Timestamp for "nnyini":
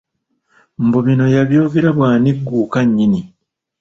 2.87-3.21